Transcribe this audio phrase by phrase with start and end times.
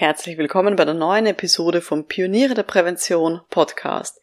[0.00, 4.18] Herzlich willkommen bei der neuen Episode vom Pioniere der Prävention Podcast.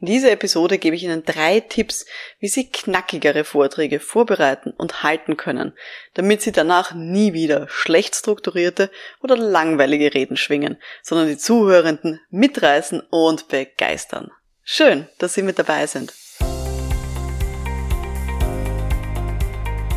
[0.00, 2.04] In dieser Episode gebe ich Ihnen drei Tipps,
[2.40, 5.72] wie Sie knackigere Vorträge vorbereiten und halten können,
[6.14, 8.90] damit Sie danach nie wieder schlecht strukturierte
[9.22, 14.32] oder langweilige Reden schwingen, sondern die Zuhörenden mitreißen und begeistern.
[14.64, 16.12] Schön, dass Sie mit dabei sind.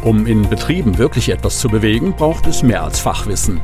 [0.03, 3.63] Um in Betrieben wirklich etwas zu bewegen, braucht es mehr als Fachwissen.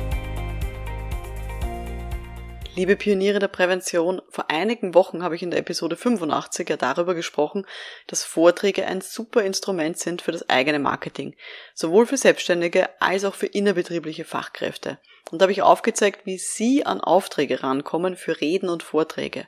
[2.81, 7.13] Liebe Pioniere der Prävention, vor einigen Wochen habe ich in der Episode 85 ja darüber
[7.13, 7.67] gesprochen,
[8.07, 11.35] dass Vorträge ein super Instrument sind für das eigene Marketing,
[11.75, 14.97] sowohl für Selbstständige als auch für innerbetriebliche Fachkräfte.
[15.29, 19.47] Und da habe ich aufgezeigt, wie Sie an Aufträge rankommen für Reden und Vorträge.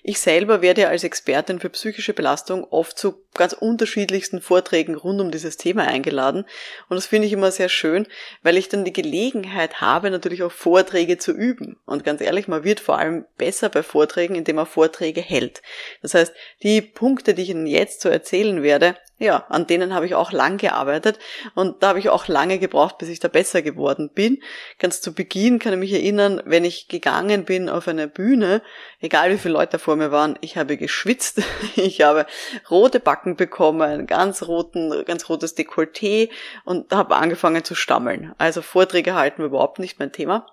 [0.02, 5.20] Ich selber werde ja als Expertin für psychische Belastung oft zu ganz unterschiedlichsten Vorträgen rund
[5.20, 6.44] um dieses Thema eingeladen.
[6.88, 8.06] Und das finde ich immer sehr schön,
[8.42, 11.76] weil ich dann die Gelegenheit habe, natürlich auch Vorträge zu üben.
[11.84, 15.62] Und ganz ehrlich, man wird vor allem besser bei Vorträgen, indem man Vorträge hält.
[16.02, 16.32] Das heißt,
[16.62, 20.32] die Punkte, die ich Ihnen jetzt so erzählen werde, ja, an denen habe ich auch
[20.32, 21.20] lang gearbeitet
[21.54, 24.42] und da habe ich auch lange gebraucht, bis ich da besser geworden bin.
[24.78, 28.60] Ganz zu Beginn kann ich mich erinnern, wenn ich gegangen bin auf eine Bühne,
[29.00, 31.42] egal wie viele Leute vor mir waren, ich habe geschwitzt,
[31.76, 32.26] ich habe
[32.70, 36.30] rote Backen bekommen, ganz roten, ganz rotes Dekolleté
[36.64, 38.34] und habe angefangen zu stammeln.
[38.38, 40.46] Also Vorträge halten war überhaupt nicht mein Thema.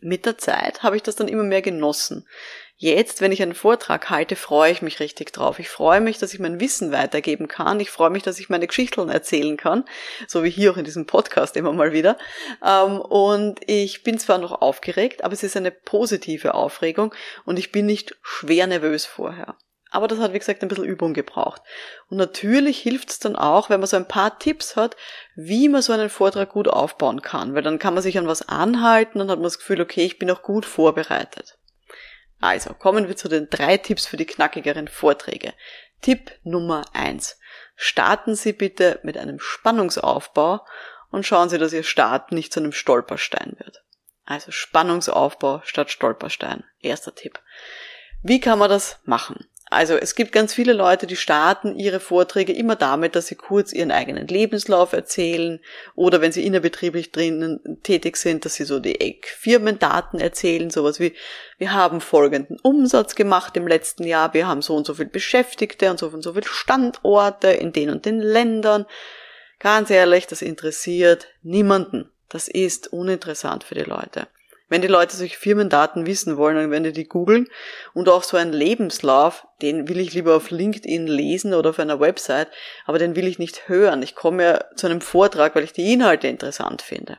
[0.00, 2.26] Mit der Zeit habe ich das dann immer mehr genossen.
[2.76, 5.60] Jetzt, wenn ich einen Vortrag halte, freue ich mich richtig drauf.
[5.60, 7.78] Ich freue mich, dass ich mein Wissen weitergeben kann.
[7.78, 9.84] Ich freue mich, dass ich meine Geschichten erzählen kann,
[10.26, 12.18] so wie hier auch in diesem Podcast immer mal wieder.
[12.64, 17.14] Ähm, und ich bin zwar noch aufgeregt, aber es ist eine positive Aufregung
[17.44, 19.56] und ich bin nicht schwer nervös vorher.
[19.92, 21.62] Aber das hat, wie gesagt, ein bisschen Übung gebraucht.
[22.08, 24.96] Und natürlich hilft es dann auch, wenn man so ein paar Tipps hat,
[25.36, 27.54] wie man so einen Vortrag gut aufbauen kann.
[27.54, 30.18] Weil dann kann man sich an was anhalten, dann hat man das Gefühl, okay, ich
[30.18, 31.56] bin auch gut vorbereitet.
[32.44, 35.54] Also kommen wir zu den drei Tipps für die knackigeren Vorträge.
[36.02, 37.38] Tipp Nummer eins:
[37.74, 40.60] Starten Sie bitte mit einem Spannungsaufbau
[41.10, 43.82] und schauen Sie, dass Ihr Start nicht zu einem Stolperstein wird.
[44.26, 46.64] Also Spannungsaufbau statt Stolperstein.
[46.80, 47.40] Erster Tipp.
[48.22, 49.48] Wie kann man das machen?
[49.74, 53.72] Also es gibt ganz viele Leute, die starten ihre Vorträge immer damit, dass sie kurz
[53.72, 55.58] ihren eigenen Lebenslauf erzählen
[55.96, 61.12] oder wenn sie innerbetrieblich drinnen tätig sind, dass sie so die Firmendaten erzählen, sowas wie
[61.58, 65.90] wir haben folgenden Umsatz gemacht im letzten Jahr, wir haben so und so viel Beschäftigte
[65.90, 68.86] und so und so viele Standorte in den und den Ländern.
[69.58, 72.10] Ganz ehrlich, das interessiert niemanden.
[72.28, 74.28] Das ist uninteressant für die Leute.
[74.68, 77.48] Wenn die Leute solche Firmendaten wissen wollen, dann werden die die googeln.
[77.92, 82.00] Und auch so ein Lebenslauf, den will ich lieber auf LinkedIn lesen oder auf einer
[82.00, 82.48] Website,
[82.86, 84.02] aber den will ich nicht hören.
[84.02, 87.18] Ich komme ja zu einem Vortrag, weil ich die Inhalte interessant finde.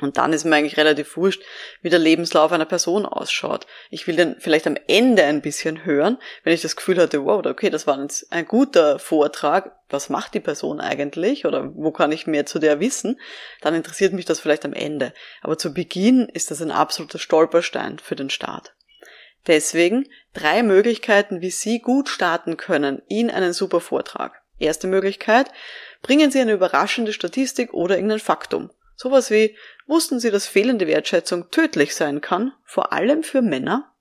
[0.00, 1.42] Und dann ist mir eigentlich relativ wurscht,
[1.82, 3.66] wie der Lebenslauf einer Person ausschaut.
[3.90, 7.44] Ich will den vielleicht am Ende ein bisschen hören, wenn ich das Gefühl hatte, wow,
[7.44, 9.76] okay, das war jetzt ein guter Vortrag.
[9.88, 11.46] Was macht die Person eigentlich?
[11.46, 13.18] Oder wo kann ich mehr zu der wissen?
[13.60, 15.12] Dann interessiert mich das vielleicht am Ende.
[15.42, 18.74] Aber zu Beginn ist das ein absoluter Stolperstein für den Start.
[19.46, 24.42] Deswegen drei Möglichkeiten, wie Sie gut starten können in einen super Vortrag.
[24.58, 25.50] Erste Möglichkeit,
[26.02, 28.70] bringen Sie eine überraschende Statistik oder irgendein Faktum.
[29.00, 29.56] Sowas wie,
[29.86, 33.94] wussten Sie, dass fehlende Wertschätzung tödlich sein kann, vor allem für Männer?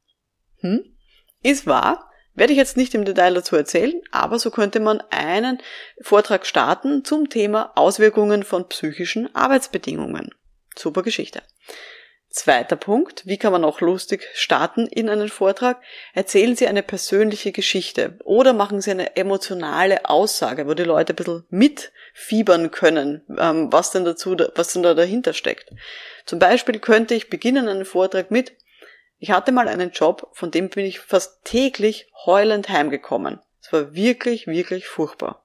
[0.62, 0.98] Hm?
[1.44, 2.08] Ist wahr,
[2.38, 5.58] Werde ich jetzt nicht im Detail dazu erzählen, aber so könnte man einen
[6.02, 10.30] Vortrag starten zum Thema Auswirkungen von psychischen Arbeitsbedingungen.
[10.76, 11.42] Super Geschichte.
[12.38, 15.82] Zweiter Punkt, wie kann man auch lustig starten in einen Vortrag?
[16.14, 21.16] Erzählen Sie eine persönliche Geschichte oder machen Sie eine emotionale Aussage, wo die Leute ein
[21.16, 25.72] bisschen mitfiebern können, ähm, was denn dazu, was denn da dahinter steckt.
[26.28, 28.54] Zum Beispiel könnte ich beginnen einen Vortrag mit,
[29.18, 33.40] ich hatte mal einen Job, von dem bin ich fast täglich heulend heimgekommen.
[33.64, 35.44] Es war wirklich, wirklich furchtbar.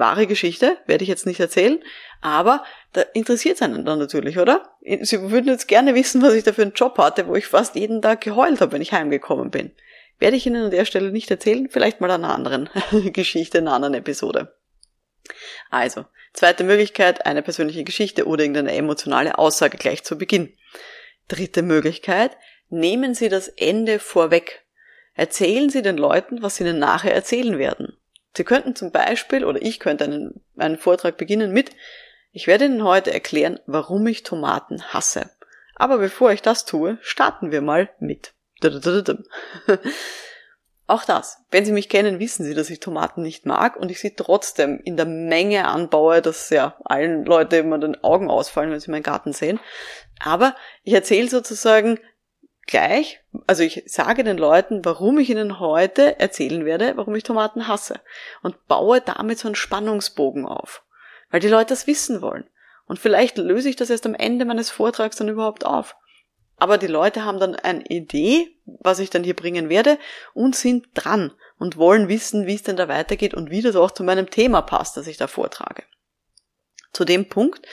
[0.00, 1.78] Wahre Geschichte, werde ich jetzt nicht erzählen,
[2.20, 4.76] aber da interessiert es einen dann natürlich, oder?
[5.02, 7.76] Sie würden jetzt gerne wissen, was ich da für einen Job hatte, wo ich fast
[7.76, 9.70] jeden Tag geheult habe, wenn ich heimgekommen bin.
[10.18, 12.68] Werde ich Ihnen an der Stelle nicht erzählen, vielleicht mal an einer anderen
[13.12, 14.54] Geschichte, in einer anderen Episode.
[15.70, 20.52] Also, zweite Möglichkeit, eine persönliche Geschichte oder irgendeine emotionale Aussage gleich zu Beginn.
[21.28, 22.36] Dritte Möglichkeit,
[22.68, 24.64] nehmen Sie das Ende vorweg.
[25.14, 27.96] Erzählen Sie den Leuten, was Sie Ihnen nachher erzählen werden.
[28.36, 31.70] Sie könnten zum Beispiel, oder ich könnte einen, einen Vortrag beginnen mit,
[32.32, 35.30] ich werde Ihnen heute erklären, warum ich Tomaten hasse.
[35.74, 38.34] Aber bevor ich das tue, starten wir mal mit.
[40.86, 41.38] Auch das.
[41.50, 44.80] Wenn Sie mich kennen, wissen Sie, dass ich Tomaten nicht mag und ich sie trotzdem
[44.82, 49.04] in der Menge anbaue, dass ja allen Leute immer den Augen ausfallen, wenn sie meinen
[49.04, 49.60] Garten sehen.
[50.18, 51.98] Aber ich erzähle sozusagen
[52.70, 57.68] gleich, also ich sage den Leuten, warum ich ihnen heute erzählen werde, warum ich Tomaten
[57.68, 58.00] hasse
[58.42, 60.82] und baue damit so einen Spannungsbogen auf,
[61.30, 62.48] weil die Leute das wissen wollen.
[62.86, 65.96] Und vielleicht löse ich das erst am Ende meines Vortrags dann überhaupt auf.
[66.56, 69.98] Aber die Leute haben dann eine Idee, was ich dann hier bringen werde
[70.34, 73.92] und sind dran und wollen wissen, wie es denn da weitergeht und wie das auch
[73.92, 75.84] zu meinem Thema passt, das ich da vortrage.
[76.92, 77.66] Zu dem Punkt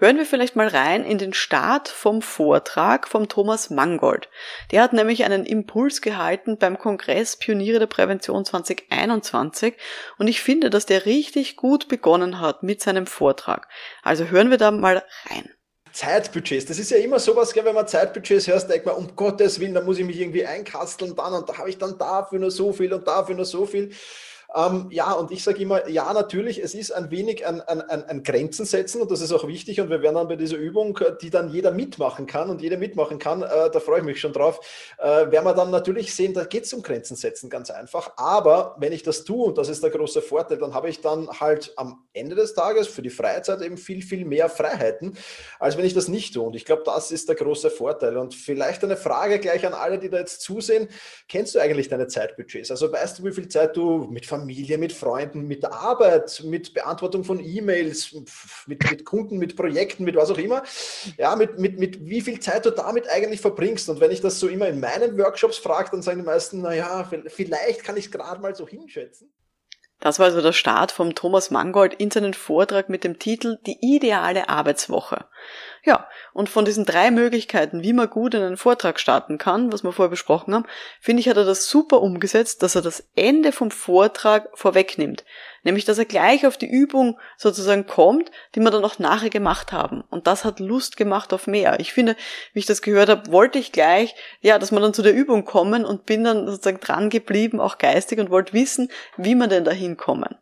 [0.00, 4.30] Hören wir vielleicht mal rein in den Start vom Vortrag vom Thomas Mangold.
[4.70, 9.74] Der hat nämlich einen Impuls gehalten beim Kongress Pioniere der Prävention 2021
[10.16, 13.68] und ich finde, dass der richtig gut begonnen hat mit seinem Vortrag.
[14.02, 15.50] Also hören wir da mal rein.
[15.92, 16.64] Zeitbudgets.
[16.64, 19.82] Das ist ja immer sowas, wenn man Zeitbudgets hört, denkt man, um Gottes Willen, da
[19.82, 22.94] muss ich mich irgendwie einkasteln dann und da habe ich dann dafür nur so viel
[22.94, 23.90] und dafür nur so viel.
[24.54, 28.22] Ähm, ja, und ich sage immer, ja, natürlich, es ist ein wenig an, an, an
[28.22, 29.80] Grenzen setzen und das ist auch wichtig.
[29.80, 33.18] Und wir werden dann bei dieser Übung, die dann jeder mitmachen kann und jeder mitmachen
[33.18, 34.60] kann, äh, da freue ich mich schon drauf,
[34.98, 38.12] äh, werden wir dann natürlich sehen, da geht es um Grenzen setzen, ganz einfach.
[38.16, 41.28] Aber wenn ich das tue, und das ist der große Vorteil, dann habe ich dann
[41.28, 45.16] halt am Ende des Tages für die Freizeit eben viel, viel mehr Freiheiten,
[45.60, 46.42] als wenn ich das nicht tue.
[46.42, 48.16] Und ich glaube, das ist der große Vorteil.
[48.16, 50.88] Und vielleicht eine Frage gleich an alle, die da jetzt zusehen.
[51.28, 52.70] Kennst du eigentlich deine Zeitbudgets?
[52.70, 56.74] Also weißt du, wie viel Zeit du mit Familie Familie, mit Freunden, mit Arbeit, mit
[56.74, 58.12] Beantwortung von E-Mails,
[58.66, 60.62] mit, mit, Kunden, mit Projekten, mit was auch immer.
[61.18, 63.88] Ja, mit, mit, mit wie viel Zeit du damit eigentlich verbringst.
[63.88, 67.08] Und wenn ich das so immer in meinen Workshops frage, dann sagen die meisten, naja,
[67.28, 69.30] vielleicht kann ich es gerade mal so hinschätzen.
[70.00, 73.76] Das war also der Start vom Thomas Mangold in seinen Vortrag mit dem Titel Die
[73.82, 75.26] ideale Arbeitswoche.
[75.82, 79.82] Ja, und von diesen drei Möglichkeiten, wie man gut in einen Vortrag starten kann, was
[79.82, 80.66] wir vorher besprochen haben,
[81.00, 85.24] finde ich, hat er das super umgesetzt, dass er das Ende vom Vortrag vorwegnimmt.
[85.62, 89.72] Nämlich, dass er gleich auf die Übung sozusagen kommt, die wir dann auch nachher gemacht
[89.72, 90.02] haben.
[90.10, 91.80] Und das hat Lust gemacht auf mehr.
[91.80, 92.14] Ich finde,
[92.52, 95.46] wie ich das gehört habe, wollte ich gleich, ja, dass wir dann zu der Übung
[95.46, 99.64] kommen und bin dann sozusagen dran geblieben, auch geistig und wollte wissen, wie wir denn
[99.64, 100.36] dahin kommen.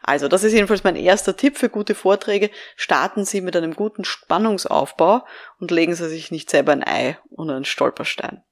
[0.01, 2.49] Also, das ist jedenfalls mein erster Tipp für gute Vorträge.
[2.75, 5.25] Starten Sie mit einem guten Spannungsaufbau
[5.59, 8.43] und legen Sie sich nicht selber ein Ei oder einen Stolperstein.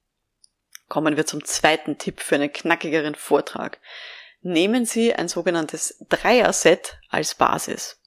[0.88, 3.78] Kommen wir zum zweiten Tipp für einen knackigeren Vortrag.
[4.42, 8.00] Nehmen Sie ein sogenanntes Dreier-Set als Basis.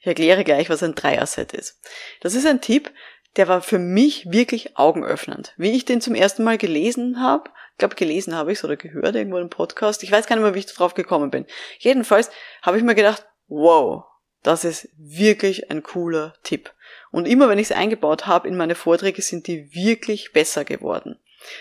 [0.00, 1.80] Ich erkläre gleich, was ein Dreier-Set ist.
[2.20, 2.92] Das ist ein Tipp,
[3.36, 5.54] der war für mich wirklich augenöffnend.
[5.56, 8.76] Wie ich den zum ersten Mal gelesen habe, ich glaube, gelesen habe ich es oder
[8.76, 10.04] gehört irgendwo im Podcast.
[10.04, 11.44] Ich weiß gar nicht mehr, wie ich darauf gekommen bin.
[11.80, 12.30] Jedenfalls
[12.62, 14.04] habe ich mir gedacht, wow,
[14.44, 16.72] das ist wirklich ein cooler Tipp.
[17.10, 21.18] Und immer wenn ich es eingebaut habe in meine Vorträge, sind die wirklich besser geworden.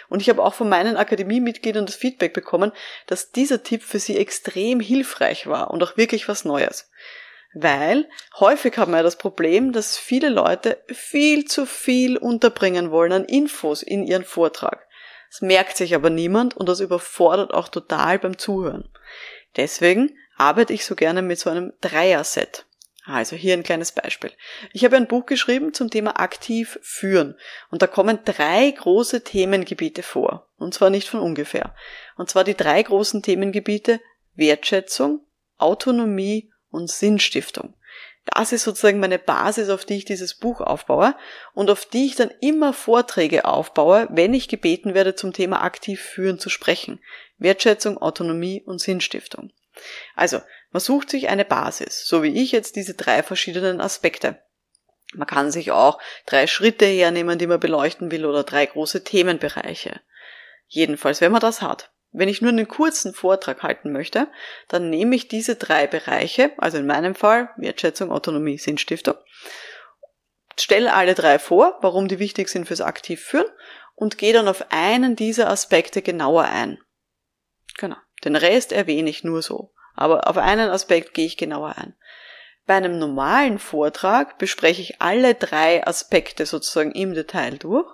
[0.07, 2.71] Und ich habe auch von meinen Akademiemitgliedern das Feedback bekommen,
[3.07, 6.91] dass dieser Tipp für sie extrem hilfreich war und auch wirklich was Neues.
[7.55, 8.07] Weil
[8.39, 13.81] häufig haben wir das Problem, dass viele Leute viel zu viel unterbringen wollen an Infos
[13.81, 14.87] in ihren Vortrag.
[15.33, 18.87] Das merkt sich aber niemand und das überfordert auch total beim Zuhören.
[19.55, 22.67] Deswegen arbeite ich so gerne mit so einem Dreier-Set.
[23.05, 24.31] Also hier ein kleines Beispiel.
[24.73, 27.35] Ich habe ein Buch geschrieben zum Thema aktiv führen
[27.71, 31.73] und da kommen drei große Themengebiete vor und zwar nicht von ungefähr.
[32.15, 34.01] Und zwar die drei großen Themengebiete
[34.35, 35.25] Wertschätzung,
[35.57, 37.73] Autonomie und Sinnstiftung.
[38.25, 41.15] Das ist sozusagen meine Basis, auf die ich dieses Buch aufbaue
[41.53, 46.01] und auf die ich dann immer Vorträge aufbaue, wenn ich gebeten werde, zum Thema aktiv
[46.01, 47.01] führen zu sprechen.
[47.37, 49.51] Wertschätzung, Autonomie und Sinnstiftung.
[50.15, 54.41] Also, man sucht sich eine Basis, so wie ich jetzt diese drei verschiedenen Aspekte.
[55.13, 60.01] Man kann sich auch drei Schritte hernehmen, die man beleuchten will, oder drei große Themenbereiche.
[60.67, 61.91] Jedenfalls, wenn man das hat.
[62.13, 64.27] Wenn ich nur einen kurzen Vortrag halten möchte,
[64.67, 69.15] dann nehme ich diese drei Bereiche, also in meinem Fall Wertschätzung, Autonomie, Sinnstiftung,
[70.57, 73.47] stelle alle drei vor, warum die wichtig sind fürs Aktivführen
[73.95, 76.77] und gehe dann auf einen dieser Aspekte genauer ein.
[77.77, 77.97] Genau.
[78.23, 79.73] Den Rest erwähne ich nur so.
[79.95, 81.95] Aber auf einen Aspekt gehe ich genauer ein.
[82.65, 87.91] Bei einem normalen Vortrag bespreche ich alle drei Aspekte sozusagen im Detail durch.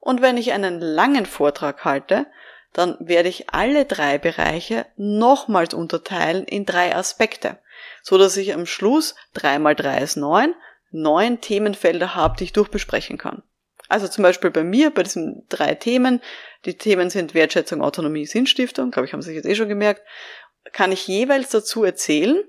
[0.00, 2.26] Und wenn ich einen langen Vortrag halte,
[2.72, 7.58] dann werde ich alle drei Bereiche nochmals unterteilen in drei Aspekte,
[8.02, 10.54] so dass ich am Schluss drei mal drei ist neun,
[10.90, 13.42] neun Themenfelder habe, die ich durchbesprechen kann.
[13.88, 16.22] Also zum Beispiel bei mir, bei diesen drei Themen,
[16.64, 20.02] die Themen sind Wertschätzung, Autonomie, Sinnstiftung, glaube ich, haben Sie jetzt eh schon gemerkt,
[20.72, 22.42] kann ich jeweils dazu erzählen,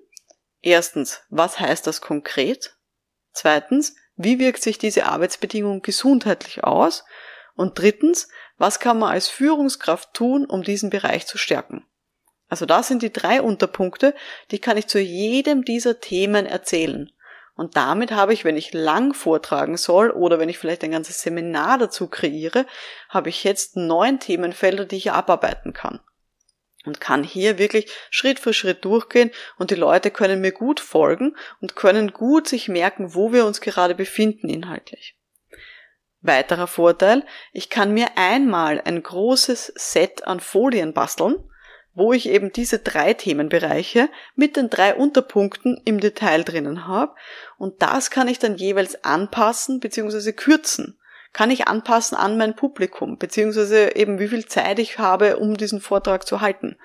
[0.61, 2.77] erstens, was heißt das konkret?
[3.33, 7.03] Zweitens, wie wirkt sich diese Arbeitsbedingung gesundheitlich aus?
[7.55, 8.29] Und drittens,
[8.63, 11.85] was kann man als Führungskraft tun, um diesen Bereich zu stärken?
[12.47, 14.15] Also das sind die drei Unterpunkte,
[14.51, 17.11] die kann ich zu jedem dieser Themen erzählen.
[17.55, 21.21] Und damit habe ich, wenn ich lang vortragen soll oder wenn ich vielleicht ein ganzes
[21.21, 22.65] Seminar dazu kreiere,
[23.09, 25.99] habe ich jetzt neun Themenfelder, die ich abarbeiten kann.
[26.85, 31.35] Und kann hier wirklich Schritt für Schritt durchgehen und die Leute können mir gut folgen
[31.59, 35.17] und können gut sich merken, wo wir uns gerade befinden inhaltlich.
[36.23, 41.35] Weiterer Vorteil, ich kann mir einmal ein großes Set an Folien basteln
[41.95, 47.13] wo ich eben diese drei Themenbereiche mit den drei Unterpunkten im Detail drinnen habe.
[47.57, 50.33] Und das kann ich dann jeweils anpassen bzw.
[50.33, 50.97] kürzen.
[51.33, 55.81] Kann ich anpassen an mein Publikum, beziehungsweise eben wie viel Zeit ich habe, um diesen
[55.81, 56.77] Vortrag zu halten.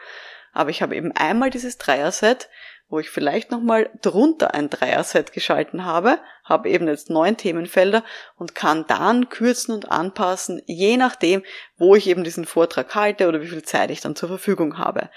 [0.52, 2.49] Aber ich habe eben einmal dieses Dreier-Set,
[2.88, 8.02] wo ich vielleicht nochmal drunter ein Dreier-Set geschalten habe, habe eben jetzt neun Themenfelder
[8.37, 11.42] und kann dann kürzen und anpassen, je nachdem,
[11.76, 15.11] wo ich eben diesen Vortrag halte oder wie viel Zeit ich dann zur Verfügung habe.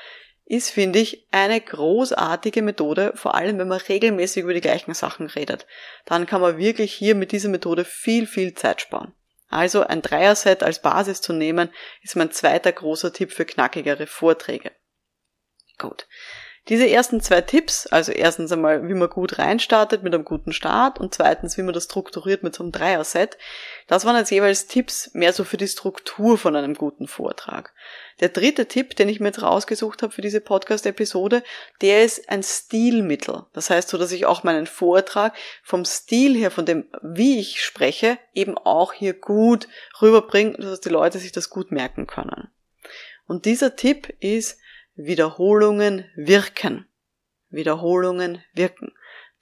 [0.45, 5.27] Ist, finde ich, eine großartige Methode, vor allem wenn man regelmäßig über die gleichen Sachen
[5.27, 5.65] redet.
[6.05, 9.13] Dann kann man wirklich hier mit dieser Methode viel, viel Zeit sparen.
[9.47, 11.69] Also ein Dreier-Set als Basis zu nehmen,
[12.01, 14.71] ist mein zweiter großer Tipp für knackigere Vorträge.
[15.77, 16.07] Gut.
[16.69, 20.99] Diese ersten zwei Tipps, also erstens einmal, wie man gut reinstartet mit einem guten Start
[20.99, 23.39] und zweitens, wie man das strukturiert mit so einem Dreier-Set,
[23.87, 27.73] das waren jetzt jeweils Tipps mehr so für die Struktur von einem guten Vortrag.
[28.19, 31.41] Der dritte Tipp, den ich mir jetzt rausgesucht habe für diese Podcast-Episode,
[31.81, 33.45] der ist ein Stilmittel.
[33.53, 37.63] Das heißt so, dass ich auch meinen Vortrag vom Stil her, von dem, wie ich
[37.63, 39.67] spreche, eben auch hier gut
[39.99, 42.51] rüberbringe, dass die Leute sich das gut merken können.
[43.25, 44.59] Und dieser Tipp ist,
[44.95, 46.87] Wiederholungen wirken.
[47.49, 48.93] Wiederholungen wirken.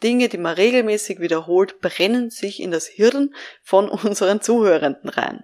[0.04, 5.44] Dinge, die man regelmäßig wiederholt, brennen sich in das Hirn von unseren Zuhörenden rein.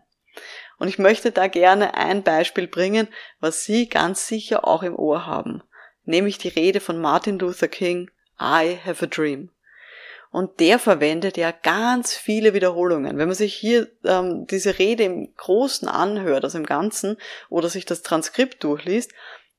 [0.78, 3.08] Und ich möchte da gerne ein Beispiel bringen,
[3.40, 5.64] was Sie ganz sicher auch im Ohr haben,
[6.04, 8.10] nämlich die Rede von Martin Luther King,
[8.40, 9.52] I have a dream.
[10.32, 13.18] Und der verwendet ja ganz viele Wiederholungen.
[13.18, 17.16] Wenn man sich hier ähm, diese Rede im Großen anhört, also im Ganzen,
[17.48, 19.14] oder sich das Transkript durchliest,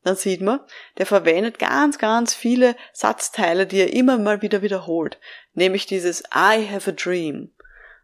[0.07, 0.61] dann sieht man,
[0.99, 5.19] der verwendet ganz, ganz viele Satzteile, die er immer mal wieder wiederholt.
[5.53, 7.51] Nämlich dieses I have a dream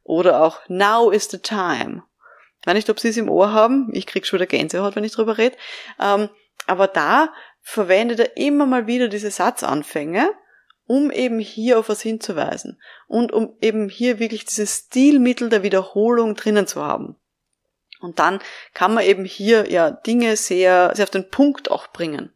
[0.02, 2.02] oder auch Now is the time.
[2.60, 3.90] Ich weiß nicht, ob Sie es im Ohr haben.
[3.92, 5.56] Ich krieg schon wieder Gänsehaut, wenn ich drüber rede.
[6.00, 6.28] Ähm,
[6.66, 10.28] aber da verwendet er immer mal wieder diese Satzanfänge,
[10.86, 16.34] um eben hier auf was hinzuweisen und um eben hier wirklich dieses Stilmittel der Wiederholung
[16.34, 17.16] drinnen zu haben.
[18.02, 18.40] Und dann
[18.74, 22.32] kann man eben hier ja Dinge sehr, sehr auf den Punkt auch bringen.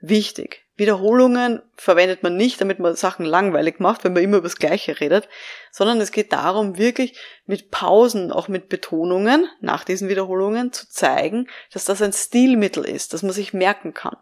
[0.00, 0.64] Wichtig.
[0.80, 4.98] Wiederholungen verwendet man nicht, damit man Sachen langweilig macht, wenn man immer über das Gleiche
[4.98, 5.28] redet,
[5.70, 11.48] sondern es geht darum, wirklich mit Pausen, auch mit Betonungen nach diesen Wiederholungen zu zeigen,
[11.72, 14.16] dass das ein Stilmittel ist, dass man sich merken kann.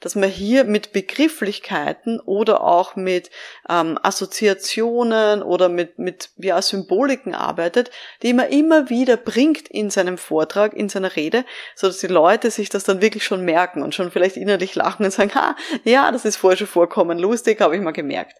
[0.00, 3.30] Dass man hier mit Begrifflichkeiten oder auch mit
[3.68, 7.90] ähm, Assoziationen oder mit, mit ja, Symboliken arbeitet,
[8.22, 12.50] die man immer wieder bringt in seinem Vortrag, in seiner Rede, so dass die Leute
[12.50, 15.56] sich das dann wirklich schon merken und schon vielleicht innerlich lachen und sagen, ha,
[15.98, 18.36] ja, das ist vorher schon vorkommen, lustig, habe ich mal gemerkt.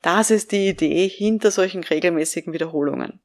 [0.00, 3.20] Das ist die Idee hinter solchen regelmäßigen Wiederholungen.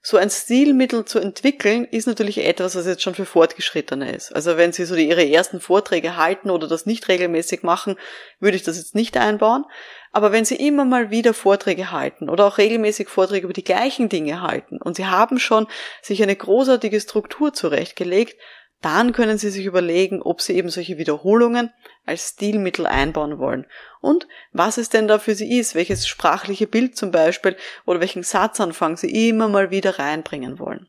[0.00, 4.34] So ein Stilmittel zu entwickeln, ist natürlich etwas, was jetzt schon für Fortgeschrittene ist.
[4.34, 7.96] Also wenn Sie so die, Ihre ersten Vorträge halten oder das nicht regelmäßig machen,
[8.40, 9.64] würde ich das jetzt nicht einbauen.
[10.12, 14.08] Aber wenn Sie immer mal wieder Vorträge halten oder auch regelmäßig Vorträge über die gleichen
[14.08, 15.66] Dinge halten und Sie haben schon
[16.00, 18.36] sich eine großartige Struktur zurechtgelegt,
[18.80, 21.72] dann können Sie sich überlegen, ob Sie eben solche Wiederholungen
[22.06, 23.66] als Stilmittel einbauen wollen.
[24.00, 27.56] Und was es denn da für Sie ist, welches sprachliche Bild zum Beispiel
[27.86, 30.88] oder welchen Satzanfang Sie immer mal wieder reinbringen wollen.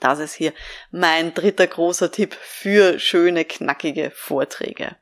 [0.00, 0.52] Das ist hier
[0.90, 4.96] mein dritter großer Tipp für schöne, knackige Vorträge.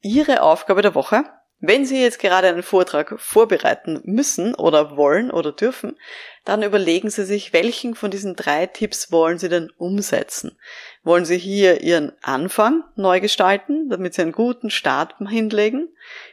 [0.00, 1.24] Ihre Aufgabe der Woche
[1.64, 5.96] wenn Sie jetzt gerade einen Vortrag vorbereiten müssen oder wollen oder dürfen,
[6.44, 10.58] dann überlegen Sie sich, welchen von diesen drei Tipps wollen Sie denn umsetzen.
[11.04, 15.88] Wollen Sie hier Ihren Anfang neu gestalten, damit Sie einen guten Start hinlegen?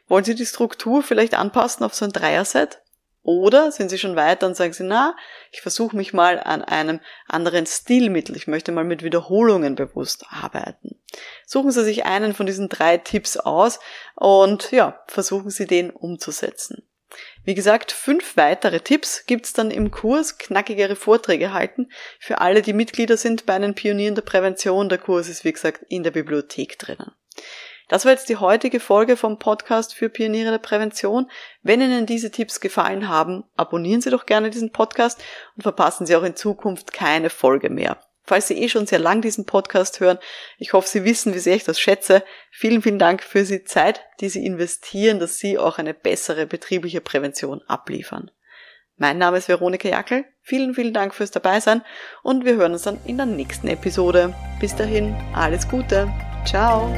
[0.08, 2.82] Wollen Sie die Struktur vielleicht anpassen auf so ein Dreierset?
[3.30, 5.16] Oder sind Sie schon weiter und sagen Sie, na,
[5.52, 8.36] ich versuche mich mal an einem anderen Stilmittel.
[8.36, 11.00] Ich möchte mal mit Wiederholungen bewusst arbeiten.
[11.46, 13.80] Suchen Sie sich einen von diesen drei Tipps aus
[14.16, 16.90] und ja, versuchen Sie den umzusetzen.
[17.44, 22.74] Wie gesagt, fünf weitere Tipps gibt's dann im Kurs, knackigere Vorträge halten, für alle, die
[22.74, 24.90] Mitglieder sind bei den Pionieren der Prävention.
[24.90, 27.12] Der Kurs ist, wie gesagt, in der Bibliothek drinnen.
[27.90, 31.30] Das war jetzt die heutige Folge vom Podcast für Pioniere der Prävention.
[31.64, 35.22] Wenn Ihnen diese Tipps gefallen haben, abonnieren Sie doch gerne diesen Podcast
[35.56, 37.98] und verpassen Sie auch in Zukunft keine Folge mehr.
[38.24, 40.20] Falls Sie eh schon sehr lang diesen Podcast hören,
[40.60, 42.24] ich hoffe, Sie wissen, wie sehr ich das schätze.
[42.52, 47.02] Vielen, vielen Dank für die Zeit, die Sie investieren, dass Sie auch eine bessere betriebliche
[47.02, 48.30] Prävention abliefern.
[48.98, 50.26] Mein Name ist Veronika Jackel.
[50.42, 51.84] Vielen, vielen Dank fürs Dabeisein
[52.22, 54.36] und wir hören uns dann in der nächsten Episode.
[54.60, 56.08] Bis dahin, alles Gute.
[56.46, 56.94] Ciao.